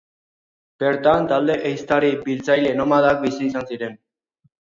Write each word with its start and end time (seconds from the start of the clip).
Bertan 0.83 1.27
talde 1.31 1.57
ehiztari-biltzaile 1.71 2.71
nomadak 2.79 3.23
bizi 3.27 3.45
izan 3.51 3.67
ziren. 3.75 3.95